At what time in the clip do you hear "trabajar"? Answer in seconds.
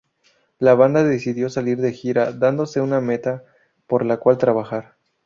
4.39-4.95